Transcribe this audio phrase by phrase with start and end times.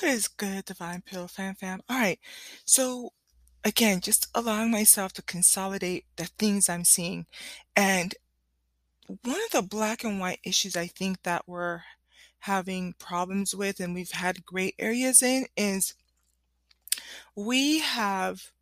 [0.00, 1.82] What is good, Divine Pill Fam Fam?
[1.90, 2.18] All right.
[2.64, 3.12] So,
[3.62, 7.26] again, just allowing myself to consolidate the things I'm seeing.
[7.76, 8.14] And
[9.06, 11.82] one of the black and white issues I think that we're
[12.40, 15.92] having problems with and we've had great areas in is
[17.36, 18.52] we have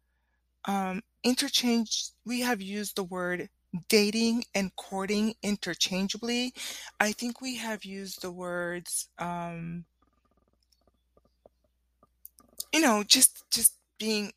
[0.64, 3.48] um, interchanged, we have used the word
[3.88, 6.52] dating and courting interchangeably.
[6.98, 9.84] I think we have used the words, um,
[12.72, 14.32] you know, just just being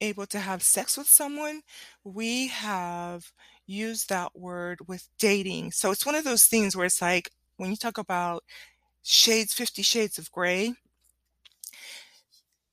[0.00, 1.62] able to have sex with someone.
[2.04, 3.32] We have
[3.66, 5.72] used that word with dating.
[5.72, 8.44] So it's one of those things where it's like when you talk about
[9.02, 10.74] shades, 50 shades of gray,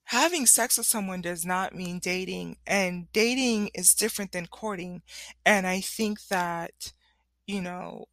[0.05, 5.01] having sex with someone does not mean dating, and dating is different than courting.
[5.45, 6.93] And I think that,
[7.47, 8.07] you know,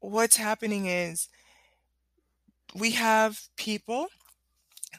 [0.00, 1.28] what's happening is
[2.74, 4.08] we have people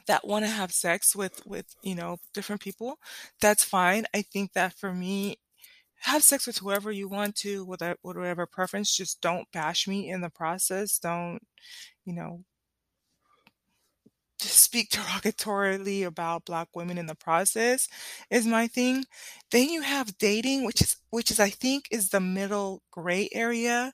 [0.08, 2.98] that want to have sex with with you know different people
[3.40, 4.06] that's fine.
[4.14, 5.38] I think that for me
[6.02, 10.20] have sex with whoever you want to with whatever preference just don't bash me in
[10.22, 11.40] the process don't
[12.04, 12.44] you know
[14.40, 17.88] speak derogatorily about black women in the process
[18.30, 19.04] is my thing.
[19.50, 23.92] Then you have dating which is which is i think is the middle gray area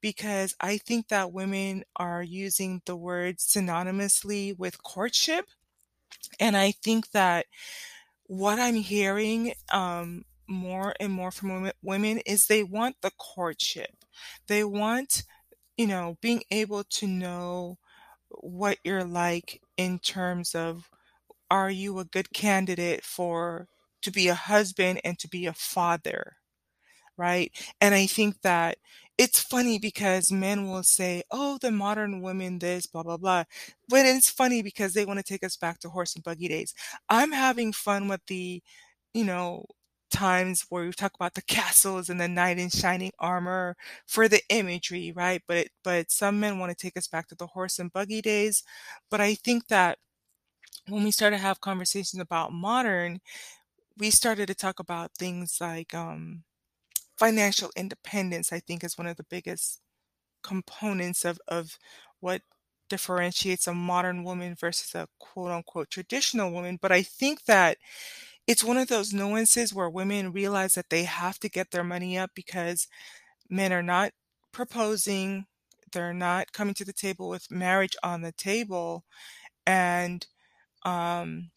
[0.00, 5.46] because i think that women are using the word synonymously with courtship.
[6.40, 7.46] And i think that
[8.26, 13.90] what i'm hearing um, more and more from women is they want the courtship.
[14.48, 15.24] They want
[15.78, 17.78] you know being able to know
[18.30, 20.88] what you're like in terms of
[21.50, 23.68] are you a good candidate for
[24.02, 26.34] to be a husband and to be a father
[27.18, 27.52] right?
[27.80, 28.78] And i think that
[29.18, 33.44] it's funny because men will say oh the modern women this blah blah blah
[33.88, 36.74] but it's funny because they want to take us back to horse and buggy days.
[37.08, 38.62] I'm having fun with the
[39.14, 39.64] you know
[40.10, 44.40] times where we talk about the castles and the knight in shining armor for the
[44.50, 45.42] imagery, right?
[45.48, 48.62] But but some men want to take us back to the horse and buggy days.
[49.10, 49.98] But I think that
[50.88, 53.20] when we started to have conversations about modern,
[53.98, 56.44] we started to talk about things like um,
[57.18, 58.52] financial independence.
[58.52, 59.80] I think is one of the biggest
[60.42, 61.78] components of of
[62.20, 62.42] what
[62.90, 66.78] differentiates a modern woman versus a quote unquote traditional woman.
[66.80, 67.78] But I think that
[68.46, 72.18] it's one of those nuances where women realize that they have to get their money
[72.18, 72.86] up because
[73.50, 74.12] men are not
[74.52, 75.46] proposing,
[75.92, 79.04] they're not coming to the table with marriage on the table.
[79.66, 80.26] And
[80.84, 81.50] um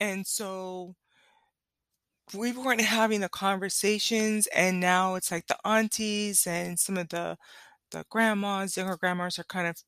[0.00, 0.94] and so
[2.34, 7.36] we weren't having the conversations and now it's like the aunties and some of the
[7.92, 9.82] the grandmas, younger grandmas are kind of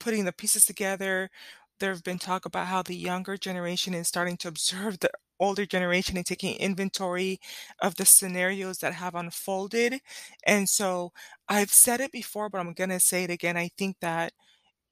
[0.00, 1.30] putting the pieces together
[1.80, 5.10] there have been talk about how the younger generation is starting to observe the
[5.40, 7.40] older generation and taking inventory
[7.82, 10.00] of the scenarios that have unfolded.
[10.46, 11.12] And so
[11.48, 13.56] I've said it before, but I'm going to say it again.
[13.56, 14.32] I think that,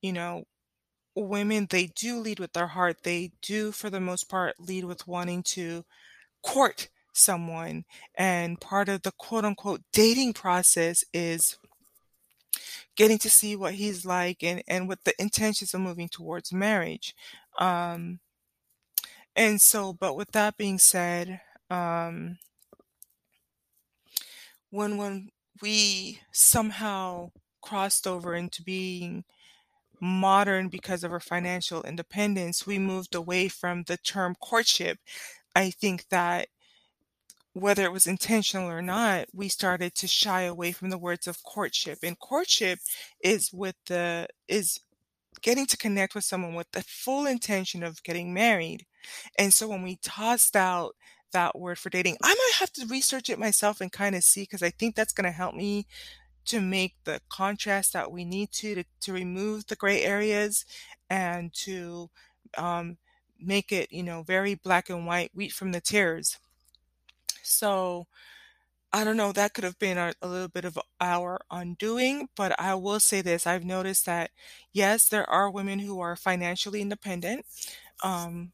[0.03, 0.45] you know,
[1.17, 2.99] women, they do lead with their heart.
[3.03, 5.85] They do, for the most part, lead with wanting to
[6.43, 7.85] court someone.
[8.17, 11.59] And part of the quote unquote dating process is
[12.97, 17.15] getting to see what he's like and, and with the intentions of moving towards marriage.
[17.59, 18.21] Um,
[19.37, 22.39] and so, but with that being said, um,
[24.71, 25.31] when when
[25.63, 27.31] we somehow
[27.63, 29.25] crossed over into being
[30.01, 34.99] modern because of our financial independence, we moved away from the term courtship.
[35.57, 36.49] I think that
[37.55, 41.43] whether it was intentional or not, we started to shy away from the words of
[41.43, 41.99] courtship.
[42.03, 42.79] And courtship
[43.23, 44.79] is with the is
[45.43, 48.87] getting to connect with someone with the full intention of getting married.
[49.39, 50.95] And so when we tossed out
[51.33, 54.43] that word for dating, I might have to research it myself and kind of see
[54.43, 55.87] because I think that's going to help me
[56.47, 60.65] to make the contrast that we need to to, to remove the gray areas
[61.11, 62.11] and to
[62.57, 62.97] um,
[63.41, 66.39] make it you know very black and white wheat from the tares
[67.49, 68.07] so
[68.93, 72.59] I don't know, that could have been a, a little bit of our undoing, but
[72.59, 73.47] I will say this.
[73.47, 74.31] I've noticed that,
[74.73, 77.45] yes, there are women who are financially independent.
[78.03, 78.53] Um,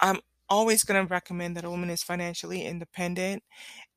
[0.00, 0.20] I'm
[0.50, 3.42] always going to recommend that a woman is financially independent.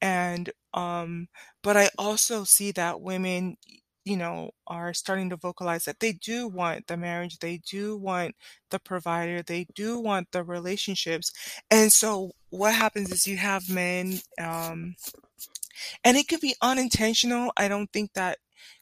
[0.01, 1.27] And, um,
[1.63, 3.57] but I also see that women,
[4.05, 8.35] you know, are starting to vocalize that they do want the marriage, they do want
[8.71, 11.31] the provider, they do want the relationships.
[11.69, 14.95] And so what happens is you have men, um,
[16.03, 17.51] and it could be unintentional.
[17.57, 18.37] I don't think that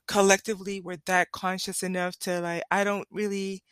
[0.08, 3.64] collectively we're that conscious enough to like I don't really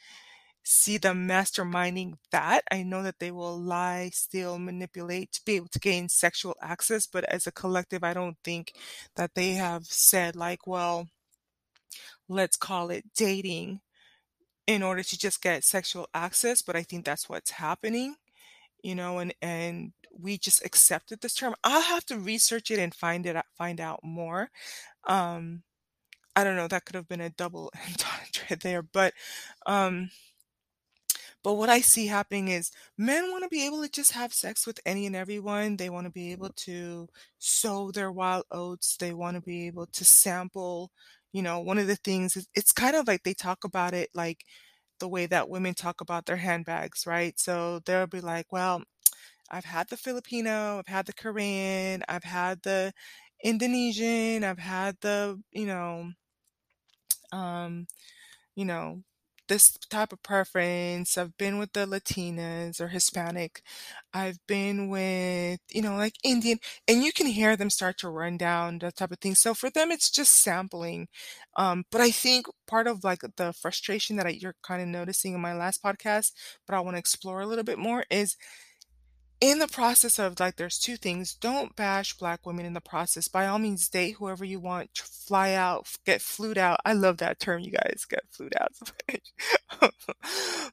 [0.64, 2.64] see them masterminding that.
[2.72, 7.08] I know that they will lie, steal, manipulate to be able to gain sexual access,
[7.08, 8.74] but as a collective, I don't think
[9.16, 11.08] that they have said like, well,
[12.30, 13.82] let's call it dating
[14.68, 18.16] in order to just get sexual access, but I think that's what's happening,
[18.84, 21.56] you know, and and we just accepted this term.
[21.64, 24.50] I'll have to research it and find it find out more.
[25.06, 25.64] Um,
[26.36, 29.14] I don't know, that could have been a double entendre there, but
[29.68, 30.10] um
[31.44, 34.68] but what I see happening is men want to be able to just have sex
[34.68, 35.78] with any and everyone.
[35.78, 37.08] They want to be able to
[37.40, 38.98] sow their wild oats.
[38.98, 40.92] They want to be able to sample.
[41.34, 44.10] You know, one of the things is it's kind of like they talk about it
[44.16, 44.44] like
[45.00, 47.40] the way that women talk about their handbags, right?
[47.40, 48.84] So they'll be like, well,
[49.52, 52.94] I've had the Filipino, I've had the Korean, I've had the
[53.44, 56.12] Indonesian, I've had the, you know,
[57.32, 57.88] um,
[58.56, 59.04] you know,
[59.48, 61.18] this type of preference.
[61.18, 63.62] I've been with the Latinas or Hispanic.
[64.14, 68.38] I've been with, you know, like Indian, and you can hear them start to run
[68.38, 69.36] down that type of thing.
[69.36, 71.08] So for them, it's just sampling.
[71.56, 75.34] Um, but I think part of like the frustration that I, you're kind of noticing
[75.34, 76.32] in my last podcast,
[76.66, 78.36] but I want to explore a little bit more is
[79.40, 83.28] in the process of like there's two things don't bash black women in the process.
[83.28, 86.80] By all means date whoever you want fly out get flued out.
[86.86, 88.72] I love that term you guys get flued out.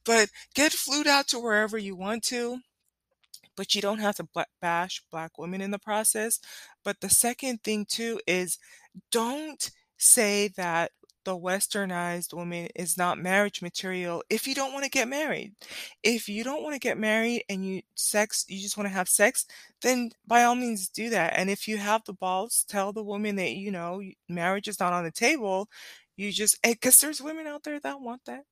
[0.05, 2.59] But get flued out to wherever you want to
[3.57, 4.29] but you don't have to
[4.61, 6.41] bash black women in the process.
[6.85, 8.59] But the second thing too is
[9.11, 10.91] don't say that
[11.25, 15.55] the westernized woman is not marriage material if you don't want to get married.
[16.03, 19.09] If you don't want to get married and you sex you just want to have
[19.09, 19.47] sex,
[19.83, 21.35] then by all means do that.
[21.37, 24.93] And if you have the balls, tell the woman that you know marriage is not
[24.93, 25.69] on the table.
[26.17, 28.45] You just because there's women out there that want that.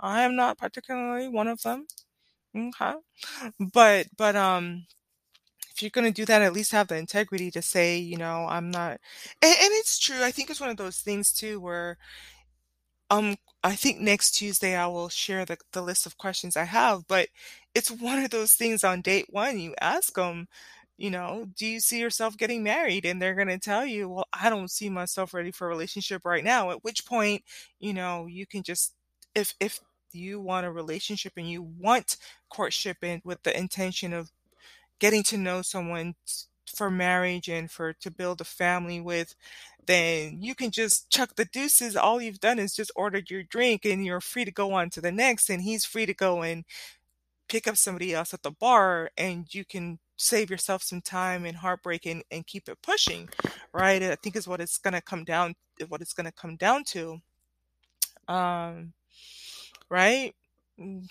[0.00, 1.86] I am not particularly one of them.
[2.56, 2.94] Okay.
[3.72, 4.86] But but um
[5.78, 8.48] if you're going to do that, at least have the integrity to say, you know,
[8.48, 8.98] I'm not.
[9.40, 10.24] And, and it's true.
[10.24, 11.98] I think it's one of those things too where,
[13.10, 17.06] um, I think next Tuesday I will share the, the list of questions I have,
[17.06, 17.28] but
[17.76, 20.48] it's one of those things on date one, you ask them,
[20.96, 23.04] you know, do you see yourself getting married?
[23.04, 26.22] And they're going to tell you, well, I don't see myself ready for a relationship
[26.24, 26.72] right now.
[26.72, 27.44] At which point,
[27.78, 28.94] you know, you can just,
[29.32, 29.78] if, if,
[30.12, 32.16] you want a relationship and you want
[32.48, 34.30] courtship and with the intention of
[35.00, 36.14] getting to know someone
[36.74, 39.34] for marriage and for to build a family with,
[39.86, 41.96] then you can just chuck the deuces.
[41.96, 45.00] All you've done is just ordered your drink and you're free to go on to
[45.00, 46.64] the next and he's free to go and
[47.48, 51.58] pick up somebody else at the bar and you can save yourself some time and
[51.58, 53.28] heartbreak and, and keep it pushing
[53.72, 54.02] right?
[54.02, 55.54] I think is what it's going to come down
[55.88, 57.18] what it's going to come down to.
[58.26, 58.92] Um
[59.88, 60.34] right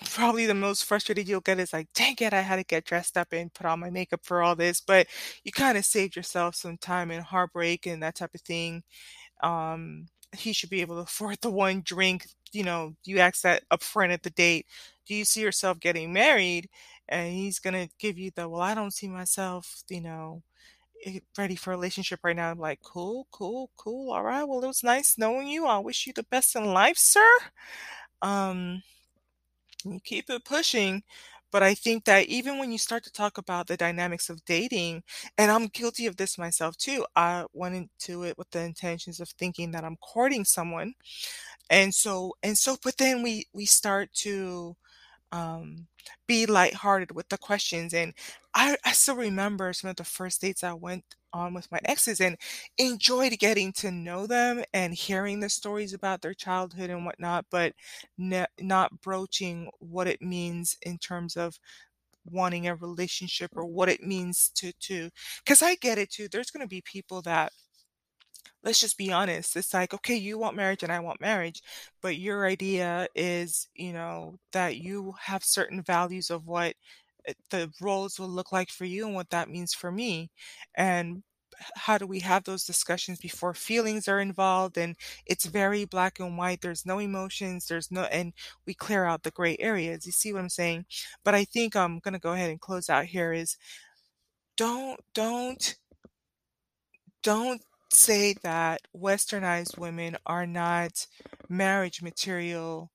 [0.05, 3.17] probably the most frustrated you'll get is like, dang it, I had to get dressed
[3.17, 4.81] up and put on my makeup for all this.
[4.81, 5.07] But
[5.43, 8.83] you kind of saved yourself some time and heartbreak and that type of thing.
[9.43, 12.27] Um, he should be able to afford the one drink.
[12.53, 14.67] You know, you ask that up front at the date.
[15.07, 16.69] Do you see yourself getting married?
[17.09, 20.43] And he's gonna give you the well, I don't see myself, you know,
[21.37, 22.51] ready for a relationship right now.
[22.51, 24.11] I'm like, cool, cool, cool.
[24.11, 24.43] All right.
[24.43, 25.65] Well, it was nice knowing you.
[25.65, 27.25] I wish you the best in life, sir.
[28.21, 28.83] Um,
[29.91, 31.03] you keep it pushing.
[31.51, 35.03] But I think that even when you start to talk about the dynamics of dating,
[35.37, 39.29] and I'm guilty of this myself too, I went into it with the intentions of
[39.29, 40.93] thinking that I'm courting someone.
[41.69, 44.75] And so, and so, but then we, we start to,
[45.31, 45.87] um,
[46.27, 47.93] be lighthearted with the questions.
[47.93, 48.13] And
[48.55, 51.03] I, I still remember some of the first dates I went
[51.33, 52.37] on with my exes and
[52.77, 57.73] enjoyed getting to know them and hearing the stories about their childhood and whatnot, but
[58.17, 61.59] ne- not broaching what it means in terms of
[62.25, 65.09] wanting a relationship or what it means to to
[65.45, 66.27] because I get it too.
[66.29, 67.53] There's going to be people that
[68.63, 69.55] let's just be honest.
[69.55, 71.61] It's like, okay, you want marriage and I want marriage,
[72.01, 76.75] but your idea is, you know, that you have certain values of what
[77.27, 80.31] eh, the roles will look like for you and what that means for me.
[80.75, 81.23] And
[81.75, 84.95] how do we have those discussions before feelings are involved and
[85.25, 88.33] it's very black and white there's no emotions there's no and
[88.67, 90.85] we clear out the gray areas you see what i'm saying
[91.23, 93.57] but i think i'm going to go ahead and close out here is
[94.57, 95.77] don't don't
[97.23, 101.07] don't say that westernized women are not
[101.49, 102.91] marriage material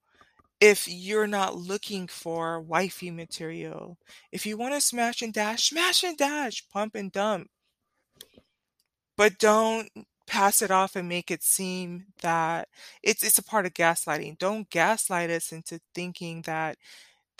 [0.60, 3.98] if you're not looking for wifey material.
[4.30, 7.48] If you want to smash and dash, smash and dash, pump and dump.
[9.16, 9.88] But don't
[10.26, 12.68] pass it off and make it seem that
[13.02, 14.38] it's it's a part of gaslighting.
[14.38, 16.78] Don't gaslight us into thinking that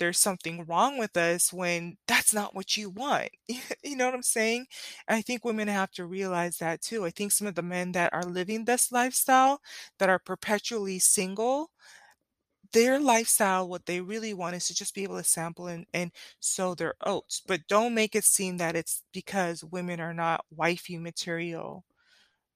[0.02, 3.30] there's something wrong with us when that's not what you want.
[3.84, 4.66] You know what I'm saying?
[5.06, 7.04] And I think women have to realize that too.
[7.04, 9.60] I think some of the men that are living this lifestyle,
[9.98, 11.70] that are perpetually single,
[12.72, 16.10] their lifestyle, what they really want is to just be able to sample and, and
[16.40, 17.40] sow their oats.
[17.46, 21.84] But don't make it seem that it's because women are not wifey material,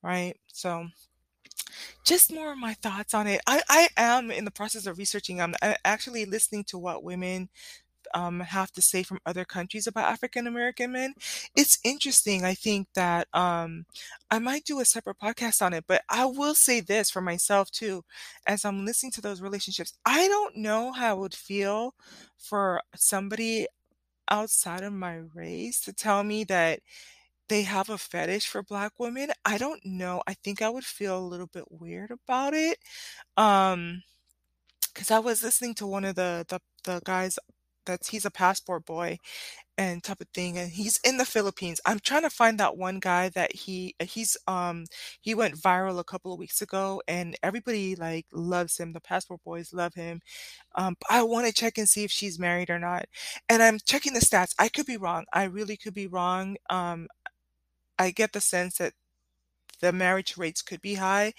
[0.03, 0.37] right?
[0.49, 0.89] So
[2.07, 3.41] just more of my thoughts on it.
[3.47, 5.41] I, I am in the process of researching.
[5.41, 7.49] I'm uh, actually listening to what women
[8.15, 11.15] um, have to say from other countries about African American men.
[11.57, 12.45] It's interesting.
[12.45, 13.87] I think that um,
[14.31, 17.71] I might do a separate podcast on it, but I will say this for myself
[17.71, 18.05] too.
[18.47, 21.95] As I'm listening to those relationships, I don't know how it would feel
[22.39, 23.67] for somebody
[24.31, 26.81] outside of my race to tell me that
[27.49, 29.31] they have a fetish for black women.
[29.45, 30.23] I don't know.
[30.27, 32.79] I think I would feel a little bit weird about it.
[33.37, 34.03] Um,
[34.95, 37.39] because I was listening to one of the the the guys
[37.87, 39.17] that's he's a passport boy
[39.79, 41.81] and type of thing and he's in the Philippines.
[41.87, 44.87] I'm trying to find that one guy that he he's um
[45.21, 48.93] he went viral a couple of weeks ago and everybody like loves him.
[48.93, 50.21] The passport boys love him.
[50.77, 53.07] Um I want to check and see if she's married or not.
[53.49, 54.55] And I'm checking the stats.
[54.59, 55.25] I could be wrong.
[55.33, 56.57] I really could be wrong.
[56.71, 57.09] Um
[57.99, 58.93] I get the sense that
[59.81, 61.35] the marriage rates could be high.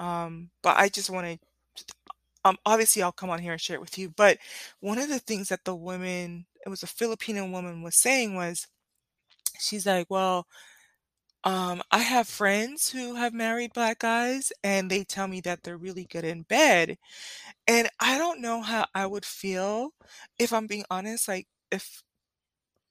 [0.00, 1.40] Um, but I just want
[1.76, 1.84] to,
[2.44, 4.10] um, obviously I'll come on here and share it with you.
[4.10, 4.38] But
[4.80, 8.66] one of the things that the woman, it was a Filipino woman was saying was,
[9.58, 10.46] she's like, well,
[11.44, 15.76] um, I have friends who have married black guys and they tell me that they're
[15.76, 16.98] really good in bed.
[17.66, 19.90] And I don't know how I would feel
[20.38, 22.02] if I'm being honest, like if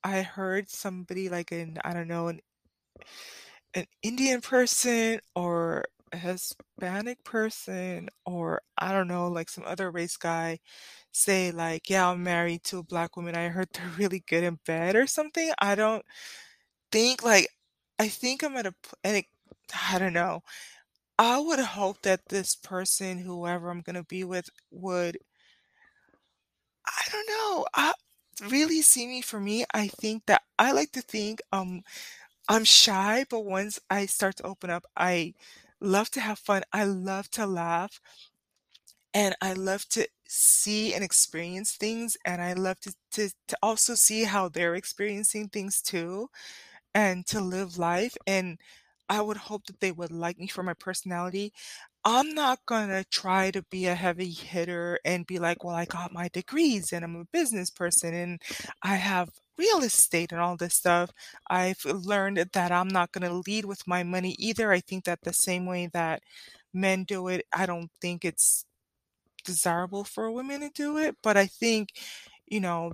[0.04, 2.40] I heard somebody like in, I don't know, an
[3.74, 10.16] an Indian person or a Hispanic person or I don't know, like some other race
[10.16, 10.60] guy
[11.12, 13.36] say like, "Yeah, I'm married to a black woman.
[13.36, 15.52] I heard they're really good in bed," or something.
[15.60, 16.04] I don't
[16.92, 17.48] think like
[18.00, 18.74] I think I'm at a
[19.04, 19.26] and it
[19.92, 20.42] I don't know.
[21.18, 25.18] I would hope that this person, whoever I'm gonna be with, would
[26.86, 27.92] I don't know, I
[28.48, 31.82] really see me for me, I think that I like to think, um
[32.48, 35.34] I'm shy, but once I start to open up, I
[35.80, 36.62] love to have fun.
[36.72, 38.00] I love to laugh
[39.14, 42.16] and I love to see and experience things.
[42.24, 46.28] And I love to, to, to also see how they're experiencing things too
[46.94, 48.16] and to live life.
[48.26, 48.58] And
[49.08, 51.52] I would hope that they would like me for my personality.
[52.04, 56.12] I'm not gonna try to be a heavy hitter and be like, well, I got
[56.12, 58.40] my degrees and I'm a business person and
[58.82, 61.10] I have real estate and all this stuff.
[61.50, 64.72] I've learned that I'm not gonna lead with my money either.
[64.72, 66.22] I think that the same way that
[66.72, 68.64] men do it, I don't think it's
[69.44, 71.16] desirable for women to do it.
[71.22, 71.90] But I think,
[72.46, 72.92] you know,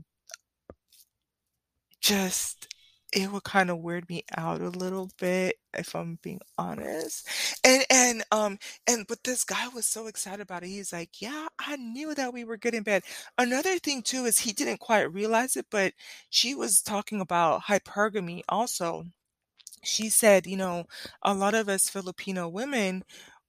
[2.01, 2.69] just
[3.15, 7.29] it would kind of weird me out a little bit if I'm being honest.
[7.65, 10.69] And and um and but this guy was so excited about it.
[10.69, 13.05] He's like, "Yeah, I knew that we were good in bed."
[13.39, 15.95] Another thing too is he didn't quite realize it, but
[16.31, 19.05] she was talking about hypergamy also.
[19.85, 20.87] She said, you know,
[21.23, 23.05] a lot of us Filipino women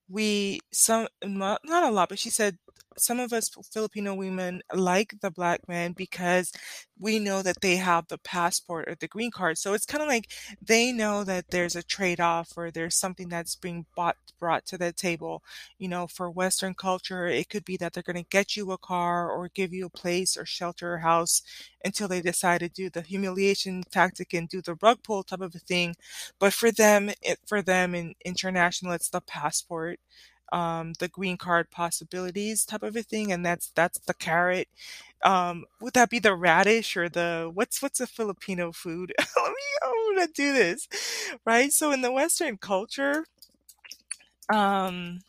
[0.09, 2.57] we some not not a lot, but she said
[2.97, 6.51] some of us Filipino women like the black man because
[6.97, 9.57] we know that they have the passport or the green card.
[9.57, 13.55] So it's kind of like they know that there's a trade-off or there's something that's
[13.55, 15.43] being bought brought to the table.
[15.77, 18.77] You know, for Western culture, it could be that they're going to get you a
[18.77, 21.41] car or give you a place or shelter or house
[21.83, 25.55] until they decide to do the humiliation tactic and do the rug pull type of
[25.55, 25.95] a thing.
[26.39, 29.99] But for them, it, for them in international, it's the passport
[30.51, 34.67] um, the green card possibilities type of a thing, and that's that's the carrot.
[35.23, 39.13] Um, would that be the radish or the what's what's a Filipino food?
[39.19, 40.87] Let me I'm gonna do this,
[41.45, 41.71] right?
[41.73, 43.25] So in the Western culture,
[44.51, 45.19] um,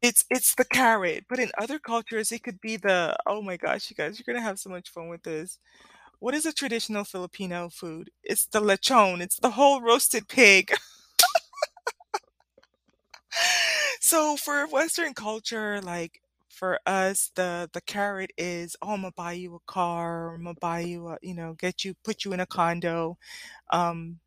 [0.00, 3.90] it's it's the carrot, but in other cultures, it could be the oh my gosh,
[3.90, 5.58] you guys, you're gonna have so much fun with this.
[6.20, 8.10] What is a traditional Filipino food?
[8.24, 9.20] It's the lechon.
[9.22, 10.72] It's the whole roasted pig.
[14.08, 19.32] So for Western culture, like for us, the the carrot is, oh, I'm gonna buy
[19.32, 22.40] you a car, I'm gonna buy you a, you know, get you, put you in
[22.40, 23.18] a condo.
[23.70, 24.20] Um,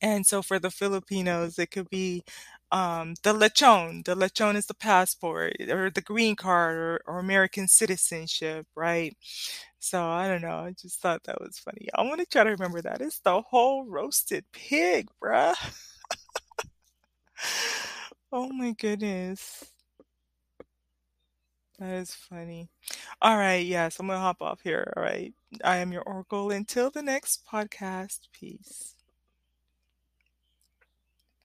[0.00, 2.24] and so for the Filipinos, it could be
[2.72, 4.04] um, the lechon.
[4.04, 9.16] The lechon is the passport or the green card or, or American citizenship, right?
[9.80, 10.56] So I don't know.
[10.66, 11.88] I just thought that was funny.
[11.94, 13.00] I want to try to remember that.
[13.00, 15.54] It's the whole roasted pig, bruh.
[18.32, 19.72] Oh my goodness.
[21.78, 22.68] That is funny.
[23.22, 24.92] All right, yes, I'm gonna hop off here.
[24.96, 25.32] All right.
[25.64, 26.50] I am your Oracle.
[26.50, 28.28] Until the next podcast.
[28.32, 28.94] Peace.